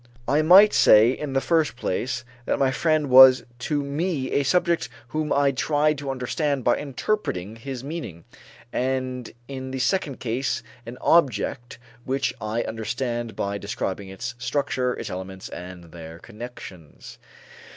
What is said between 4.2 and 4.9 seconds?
a subject